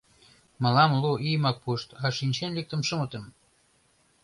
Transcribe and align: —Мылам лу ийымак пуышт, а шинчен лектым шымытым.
—Мылам 0.61 0.91
лу 1.01 1.11
ийымак 1.27 1.57
пуышт, 1.63 1.89
а 2.03 2.05
шинчен 2.17 2.51
лектым 2.57 2.81
шымытым. 2.87 3.25